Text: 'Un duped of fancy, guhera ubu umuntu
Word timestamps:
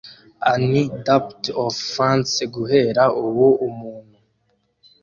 'Un 0.41 0.73
duped 1.05 1.45
of 1.63 1.71
fancy, 1.95 2.43
guhera 2.53 3.03
ubu 3.23 3.47
umuntu 3.67 4.17